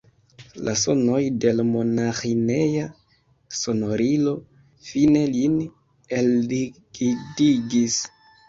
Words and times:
La 0.67 0.73
sonoj 0.83 1.19
de 1.43 1.51
l' 1.57 1.65
monaĥineja 1.73 2.87
sonorilo 3.59 4.33
fine 4.89 5.23
lin 5.37 5.63
elrigidigis. 6.23 8.03